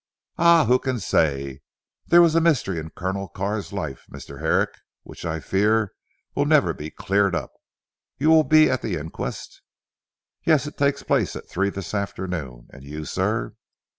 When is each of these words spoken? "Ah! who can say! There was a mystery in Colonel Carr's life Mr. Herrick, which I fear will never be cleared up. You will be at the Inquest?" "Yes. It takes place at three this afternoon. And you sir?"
"Ah! 0.39 0.65
who 0.65 0.79
can 0.79 0.99
say! 0.99 1.61
There 2.07 2.23
was 2.23 2.33
a 2.33 2.41
mystery 2.41 2.79
in 2.79 2.89
Colonel 2.89 3.27
Carr's 3.27 3.71
life 3.71 4.07
Mr. 4.11 4.39
Herrick, 4.39 4.71
which 5.03 5.25
I 5.25 5.39
fear 5.39 5.93
will 6.33 6.47
never 6.47 6.73
be 6.73 6.89
cleared 6.89 7.35
up. 7.35 7.51
You 8.17 8.31
will 8.31 8.43
be 8.43 8.67
at 8.67 8.81
the 8.81 8.95
Inquest?" 8.97 9.61
"Yes. 10.43 10.65
It 10.65 10.75
takes 10.75 11.03
place 11.03 11.35
at 11.35 11.47
three 11.47 11.69
this 11.69 11.93
afternoon. 11.93 12.65
And 12.71 12.83
you 12.83 13.05
sir?" 13.05 13.53